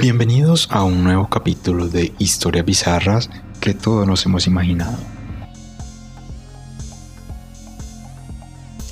Bienvenidos 0.00 0.66
a 0.70 0.82
un 0.82 1.04
nuevo 1.04 1.28
capítulo 1.28 1.86
de 1.86 2.14
Historias 2.18 2.64
Bizarras 2.64 3.28
que 3.60 3.74
todos 3.74 4.06
nos 4.06 4.24
hemos 4.24 4.46
imaginado. 4.46 4.96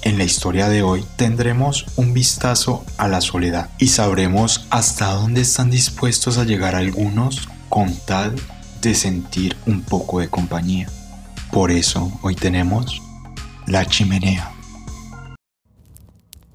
En 0.02 0.18
la 0.18 0.24
historia 0.24 0.68
de 0.68 0.82
hoy 0.82 1.06
tendremos 1.16 1.86
un 1.96 2.12
vistazo 2.12 2.84
a 2.98 3.08
la 3.08 3.22
soledad 3.22 3.70
y 3.78 3.86
sabremos 3.86 4.66
hasta 4.68 5.14
dónde 5.14 5.40
están 5.40 5.70
dispuestos 5.70 6.36
a 6.36 6.44
llegar 6.44 6.74
algunos 6.74 7.48
con 7.70 7.96
tal 8.04 8.34
de 8.82 8.94
sentir 8.94 9.56
un 9.64 9.80
poco 9.80 10.20
de 10.20 10.28
compañía. 10.28 10.88
Por 11.50 11.70
eso 11.70 12.12
hoy 12.20 12.34
tenemos 12.34 13.00
la 13.66 13.86
chimenea. 13.86 14.57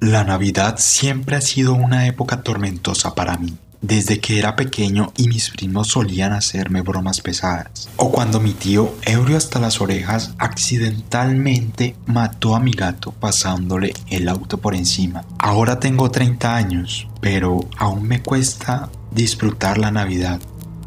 La 0.03 0.25
Navidad 0.25 0.79
siempre 0.79 1.37
ha 1.37 1.39
sido 1.39 1.73
una 1.75 2.07
época 2.07 2.41
tormentosa 2.43 3.15
para 3.15 3.37
mí 3.37 3.57
desde 3.83 4.19
que 4.19 4.39
era 4.39 4.55
pequeño 4.55 5.11
y 5.17 5.27
mis 5.27 5.49
primos 5.49 5.89
solían 5.89 6.31
hacerme 6.31 6.81
bromas 6.81 7.21
pesadas. 7.21 7.89
O 7.97 8.11
cuando 8.11 8.39
mi 8.39 8.53
tío, 8.53 8.95
ebrio 9.03 9.37
hasta 9.37 9.59
las 9.59 9.81
orejas, 9.81 10.33
accidentalmente 10.39 11.95
mató 12.05 12.55
a 12.55 12.61
mi 12.61 12.71
gato 12.71 13.11
pasándole 13.11 13.93
el 14.09 14.29
auto 14.29 14.57
por 14.57 14.73
encima. 14.73 15.25
Ahora 15.37 15.79
tengo 15.79 16.09
30 16.09 16.55
años, 16.55 17.07
pero 17.19 17.59
aún 17.77 18.07
me 18.07 18.23
cuesta 18.23 18.89
disfrutar 19.11 19.77
la 19.77 19.91
Navidad. 19.91 20.39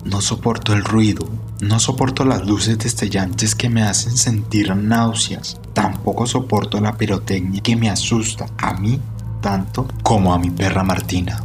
No 0.07 0.21
soporto 0.21 0.73
el 0.73 0.85
ruido, 0.85 1.29
no 1.61 1.81
soporto 1.81 2.25
las 2.25 2.47
luces 2.47 2.79
destellantes 2.79 3.57
que 3.57 3.69
me 3.69 3.83
hacen 3.83 4.17
sentir 4.17 4.75
náuseas. 4.75 5.59
Tampoco 5.73 6.27
soporto 6.27 6.81
la 6.81 6.97
pirotecnia 6.97 7.61
que 7.61 7.75
me 7.75 7.91
asusta 7.91 8.47
a 8.57 8.75
mí 8.75 9.01
tanto 9.41 9.89
como 10.05 10.33
a 10.33 10.39
mi 10.39 10.51
perra 10.51 10.85
Martina. 10.85 11.43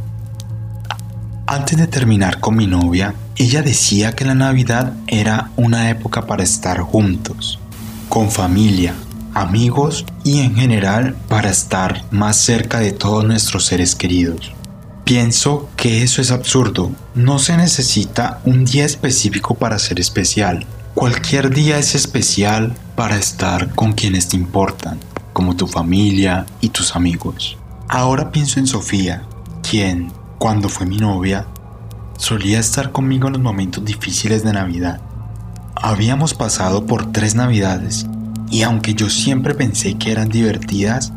Antes 1.46 1.76
de 1.76 1.88
terminar 1.88 2.38
con 2.38 2.56
mi 2.56 2.68
novia, 2.68 3.14
ella 3.36 3.62
decía 3.62 4.12
que 4.12 4.24
la 4.24 4.36
Navidad 4.36 4.94
era 5.08 5.50
una 5.56 5.90
época 5.90 6.26
para 6.26 6.44
estar 6.44 6.80
juntos, 6.80 7.58
con 8.08 8.30
familia, 8.30 8.94
amigos 9.34 10.06
y 10.22 10.38
en 10.38 10.54
general 10.54 11.16
para 11.28 11.50
estar 11.50 12.04
más 12.12 12.36
cerca 12.36 12.78
de 12.78 12.92
todos 12.92 13.24
nuestros 13.24 13.66
seres 13.66 13.96
queridos. 13.96 14.52
Pienso 15.04 15.68
que 15.76 16.02
eso 16.02 16.22
es 16.22 16.30
absurdo. 16.30 16.92
No 17.14 17.38
se 17.40 17.56
necesita 17.56 18.40
un 18.44 18.64
día 18.64 18.84
específico 18.84 19.54
para 19.54 19.78
ser 19.78 19.98
especial. 19.98 20.64
Cualquier 20.94 21.52
día 21.52 21.78
es 21.78 21.94
especial 21.94 22.74
para 22.94 23.16
estar 23.16 23.74
con 23.74 23.92
quienes 23.92 24.28
te 24.28 24.36
importan, 24.36 25.00
como 25.32 25.56
tu 25.56 25.66
familia 25.66 26.46
y 26.60 26.68
tus 26.68 26.94
amigos. 26.94 27.58
Ahora 27.88 28.30
pienso 28.30 28.60
en 28.60 28.66
Sofía, 28.66 29.24
quien 29.68 30.12
cuando 30.38 30.68
fue 30.68 30.86
mi 30.86 30.98
novia, 30.98 31.46
solía 32.16 32.60
estar 32.60 32.92
conmigo 32.92 33.26
en 33.26 33.34
los 33.34 33.42
momentos 33.42 33.84
difíciles 33.84 34.44
de 34.44 34.52
Navidad. 34.52 35.00
Habíamos 35.74 36.34
pasado 36.34 36.86
por 36.86 37.10
tres 37.10 37.34
Navidades 37.34 38.06
y 38.50 38.62
aunque 38.62 38.94
yo 38.94 39.10
siempre 39.10 39.54
pensé 39.54 39.94
que 39.94 40.12
eran 40.12 40.28
divertidas, 40.28 41.12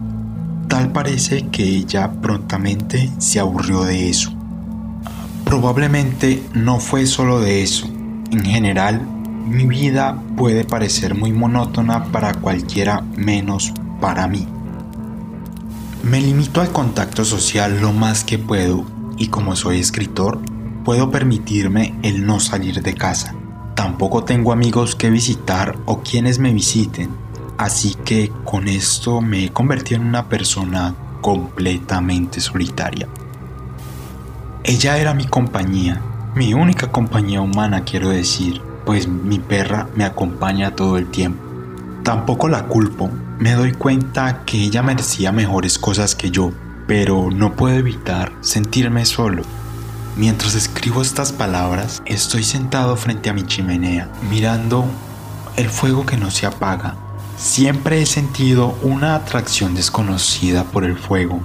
tal 0.67 0.91
parece 0.91 1.47
que 1.47 1.63
ella 1.63 2.11
prontamente 2.21 3.11
se 3.17 3.39
aburrió 3.39 3.83
de 3.83 4.09
eso. 4.09 4.33
Probablemente 5.43 6.43
no 6.53 6.79
fue 6.79 7.05
solo 7.05 7.39
de 7.39 7.63
eso. 7.63 7.87
En 8.31 8.43
general, 8.43 9.01
mi 9.47 9.65
vida 9.67 10.21
puede 10.35 10.65
parecer 10.65 11.15
muy 11.15 11.31
monótona 11.31 12.05
para 12.05 12.33
cualquiera 12.33 13.01
menos 13.15 13.73
para 14.01 14.27
mí. 14.27 14.47
Me 16.03 16.19
limito 16.19 16.61
al 16.61 16.71
contacto 16.71 17.25
social 17.25 17.79
lo 17.81 17.93
más 17.93 18.23
que 18.23 18.37
puedo 18.37 18.85
y 19.17 19.27
como 19.27 19.55
soy 19.55 19.79
escritor, 19.79 20.39
puedo 20.83 21.09
permitirme 21.09 21.95
el 22.03 22.25
no 22.25 22.39
salir 22.39 22.81
de 22.81 22.93
casa. 22.93 23.35
Tampoco 23.75 24.23
tengo 24.23 24.51
amigos 24.51 24.95
que 24.95 25.09
visitar 25.09 25.77
o 25.85 26.01
quienes 26.01 26.39
me 26.39 26.53
visiten, 26.53 27.09
así 27.57 27.95
que 28.05 28.31
con 28.43 28.67
esto 28.67 29.21
me 29.21 29.45
he 29.45 29.51
convertido 29.51 30.01
en 30.01 30.07
una 30.07 30.27
persona 30.27 30.93
completamente 31.21 32.41
solitaria. 32.41 33.07
Ella 34.63 34.97
era 34.97 35.13
mi 35.13 35.25
compañía, 35.25 36.01
mi 36.35 36.53
única 36.53 36.91
compañía 36.91 37.41
humana 37.41 37.83
quiero 37.83 38.09
decir, 38.09 38.61
pues 38.85 39.07
mi 39.07 39.39
perra 39.39 39.87
me 39.95 40.03
acompaña 40.03 40.75
todo 40.75 40.97
el 40.97 41.07
tiempo. 41.07 41.43
Tampoco 42.03 42.47
la 42.47 42.65
culpo, 42.67 43.09
me 43.39 43.53
doy 43.53 43.73
cuenta 43.73 44.43
que 44.45 44.57
ella 44.57 44.83
merecía 44.83 45.31
mejores 45.31 45.79
cosas 45.79 46.15
que 46.15 46.31
yo, 46.31 46.51
pero 46.87 47.29
no 47.31 47.55
puedo 47.55 47.75
evitar 47.75 48.31
sentirme 48.41 49.05
solo. 49.05 49.43
Mientras 50.15 50.55
escribo 50.55 51.01
estas 51.01 51.31
palabras, 51.33 52.01
estoy 52.05 52.43
sentado 52.43 52.95
frente 52.95 53.29
a 53.29 53.33
mi 53.33 53.43
chimenea, 53.43 54.09
mirando 54.29 54.85
el 55.57 55.69
fuego 55.69 56.05
que 56.05 56.17
no 56.17 56.31
se 56.31 56.45
apaga. 56.45 56.95
Siempre 57.37 58.01
he 58.01 58.05
sentido 58.05 58.77
una 58.81 59.13
atracción 59.13 59.75
desconocida 59.75 60.63
por 60.63 60.85
el 60.85 60.97
fuego. 60.97 61.41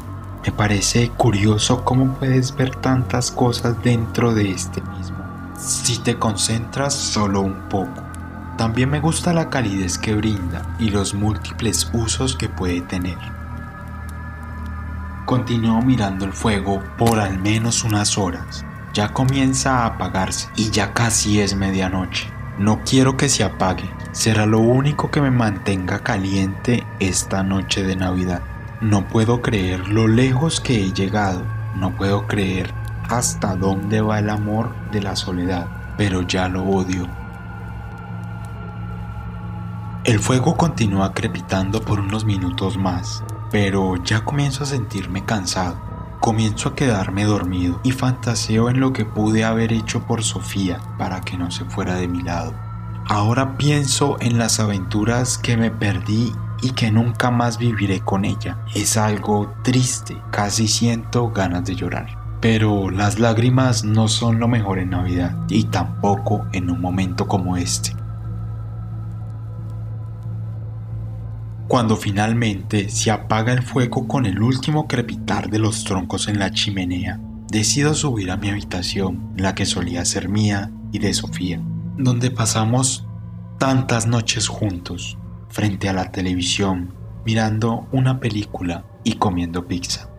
Me 0.47 0.53
parece 0.53 1.11
curioso 1.11 1.84
cómo 1.84 2.15
puedes 2.15 2.55
ver 2.55 2.77
tantas 2.77 3.33
cosas 3.33 3.83
dentro 3.83 4.33
de 4.33 4.53
este 4.53 4.81
mismo, 4.83 5.19
si 5.59 5.99
te 5.99 6.17
concentras 6.17 6.95
solo 6.95 7.41
un 7.41 7.69
poco. 7.69 8.03
También 8.56 8.89
me 8.89 9.00
gusta 9.00 9.33
la 9.33 9.50
calidez 9.50 9.99
que 9.99 10.15
brinda 10.15 10.77
y 10.79 10.91
los 10.91 11.12
múltiples 11.12 11.91
usos 11.93 12.37
que 12.37 12.49
puede 12.49 12.83
tener. 12.83 13.19
Continuó 15.27 15.83
mirando 15.83 16.25
el 16.25 16.33
fuego 16.33 16.84
por 16.99 17.19
al 17.19 17.41
menos 17.41 17.83
unas 17.83 18.17
horas. 18.17 18.65
Ya 18.95 19.12
comienza 19.12 19.79
a 19.79 19.87
apagarse 19.87 20.49
y 20.55 20.71
ya 20.71 20.93
casi 20.93 21.41
es 21.41 21.56
medianoche. 21.56 22.40
No 22.60 22.82
quiero 22.84 23.16
que 23.16 23.28
se 23.28 23.43
apague. 23.43 23.91
Será 24.12 24.47
lo 24.47 24.60
único 24.60 25.10
que 25.10 25.21
me 25.21 25.32
mantenga 25.32 26.04
caliente 26.04 26.87
esta 27.00 27.43
noche 27.43 27.82
de 27.82 27.97
Navidad. 27.97 28.43
No 28.81 29.09
puedo 29.09 29.43
creer 29.43 29.88
lo 29.88 30.06
lejos 30.06 30.60
que 30.60 30.84
he 30.84 30.93
llegado. 30.93 31.43
No 31.75 31.97
puedo 31.97 32.28
creer 32.28 32.72
hasta 33.09 33.56
dónde 33.56 34.00
va 34.00 34.20
el 34.20 34.31
amor 34.31 34.72
de 34.93 35.03
la 35.03 35.16
soledad. 35.16 35.66
Pero 35.97 36.22
ya 36.22 36.49
lo 36.49 36.62
odio. 36.62 37.09
El 40.04 40.20
fuego 40.20 40.56
continúa 40.56 41.12
crepitando 41.12 41.81
por 41.81 41.99
unos 41.99 42.25
minutos 42.25 42.76
más 42.78 43.25
pero 43.50 43.97
ya 43.97 44.25
comienzo 44.25 44.62
a 44.62 44.66
sentirme 44.66 45.25
cansado. 45.25 45.90
Comienzo 46.20 46.69
a 46.69 46.75
quedarme 46.75 47.25
dormido 47.25 47.81
y 47.82 47.92
fantaseo 47.92 48.69
en 48.69 48.78
lo 48.78 48.92
que 48.92 49.06
pude 49.06 49.42
haber 49.42 49.72
hecho 49.72 50.03
por 50.06 50.22
Sofía 50.22 50.78
para 50.98 51.22
que 51.22 51.38
no 51.38 51.50
se 51.50 51.64
fuera 51.64 51.94
de 51.94 52.08
mi 52.08 52.20
lado. 52.20 52.53
Ahora 53.06 53.56
pienso 53.56 54.19
en 54.20 54.36
las 54.36 54.60
aventuras 54.60 55.38
que 55.38 55.56
me 55.56 55.70
perdí 55.70 56.34
y 56.60 56.72
que 56.72 56.91
nunca 56.91 57.31
más 57.31 57.56
viviré 57.56 58.00
con 58.00 58.26
ella. 58.26 58.58
Es 58.75 58.98
algo 58.98 59.54
triste, 59.62 60.20
casi 60.31 60.69
siento 60.69 61.31
ganas 61.31 61.64
de 61.64 61.75
llorar. 61.75 62.19
Pero 62.42 62.91
las 62.91 63.19
lágrimas 63.19 63.84
no 63.84 64.06
son 64.06 64.41
lo 64.41 64.47
mejor 64.47 64.78
en 64.78 64.91
Navidad 64.91 65.34
y 65.48 65.64
tampoco 65.64 66.44
en 66.52 66.70
un 66.70 66.82
momento 66.82 67.26
como 67.26 67.56
este. 67.56 67.97
Cuando 71.70 71.97
finalmente 71.97 72.88
se 72.88 73.12
apaga 73.12 73.53
el 73.53 73.62
fuego 73.62 74.08
con 74.08 74.26
el 74.26 74.42
último 74.42 74.88
crepitar 74.88 75.50
de 75.50 75.60
los 75.60 75.84
troncos 75.84 76.26
en 76.26 76.41
la 76.41 76.50
chimenea, 76.50 77.20
decido 77.48 77.94
subir 77.94 78.32
a 78.32 78.36
mi 78.36 78.50
habitación, 78.50 79.32
la 79.36 79.54
que 79.54 79.64
solía 79.64 80.04
ser 80.04 80.28
mía 80.28 80.72
y 80.91 80.98
de 80.98 81.14
Sofía, 81.14 81.62
donde 81.97 82.32
pasamos 82.32 83.06
tantas 83.58 84.08
noches 84.08 84.48
juntos, 84.48 85.16
frente 85.48 85.88
a 85.88 85.92
la 85.92 86.10
televisión, 86.10 86.92
mirando 87.25 87.87
una 87.92 88.19
película 88.19 88.84
y 89.04 89.12
comiendo 89.12 89.69
pizza. 89.69 90.10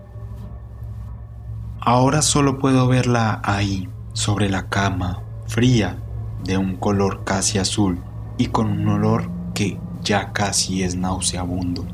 Ahora 1.81 2.22
solo 2.22 2.59
puedo 2.59 2.88
verla 2.88 3.41
ahí, 3.44 3.89
sobre 4.13 4.50
la 4.50 4.69
cama, 4.69 5.21
fría, 5.47 5.97
de 6.45 6.57
un 6.57 6.77
color 6.77 7.25
casi 7.25 7.57
azul 7.57 8.00
y 8.38 8.45
con 8.45 8.68
un 8.68 8.88
olor 8.88 9.30
que 9.54 9.77
ya 10.03 10.33
casi 10.33 10.83
es 10.83 10.95
nauseabundo. 10.95 11.86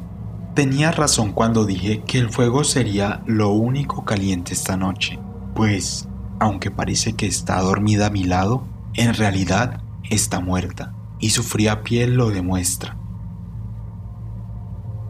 Tenía 0.53 0.91
razón 0.91 1.33
cuando 1.33 1.65
dije 1.65 2.03
que 2.05 2.17
el 2.17 2.29
fuego 2.29 2.63
sería 2.63 3.21
lo 3.25 3.49
único 3.49 4.05
caliente 4.05 4.53
esta 4.53 4.77
noche, 4.77 5.19
pues, 5.53 6.07
aunque 6.39 6.71
parece 6.71 7.13
que 7.13 7.27
está 7.27 7.61
dormida 7.61 8.07
a 8.07 8.11
mi 8.11 8.23
lado, 8.23 8.63
en 8.93 9.13
realidad 9.13 9.81
está 10.09 10.39
muerta, 10.39 10.93
y 11.19 11.29
su 11.29 11.43
fría 11.43 11.83
piel 11.83 12.15
lo 12.15 12.29
demuestra. 12.29 12.97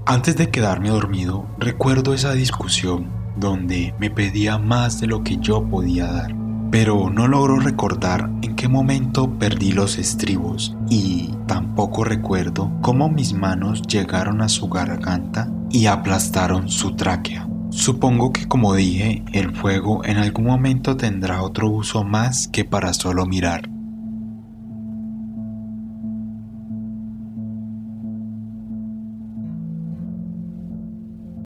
Antes 0.05 0.37
de 0.37 0.49
quedarme 0.49 0.89
dormido, 0.89 1.45
recuerdo 1.57 2.13
esa 2.13 2.33
discusión 2.33 3.09
donde 3.37 3.93
me 3.99 4.09
pedía 4.09 4.57
más 4.57 4.99
de 4.99 5.07
lo 5.07 5.23
que 5.23 5.37
yo 5.37 5.63
podía 5.67 6.11
dar 6.11 6.46
pero 6.71 7.09
no 7.09 7.27
logro 7.27 7.59
recordar 7.59 8.29
en 8.41 8.55
qué 8.55 8.67
momento 8.67 9.29
perdí 9.37 9.71
los 9.71 9.97
estribos 9.97 10.75
y 10.89 11.33
tampoco 11.47 12.03
recuerdo 12.03 12.71
cómo 12.81 13.09
mis 13.09 13.33
manos 13.33 13.81
llegaron 13.83 14.41
a 14.41 14.49
su 14.49 14.67
garganta 14.67 15.49
y 15.69 15.85
aplastaron 15.85 16.69
su 16.69 16.95
tráquea. 16.95 17.47
Supongo 17.69 18.31
que 18.31 18.47
como 18.47 18.73
dije, 18.73 19.23
el 19.33 19.55
fuego 19.55 20.03
en 20.05 20.17
algún 20.17 20.45
momento 20.45 20.97
tendrá 20.97 21.41
otro 21.41 21.69
uso 21.69 22.03
más 22.03 22.47
que 22.47 22.65
para 22.65 22.93
solo 22.93 23.25
mirar. 23.25 23.69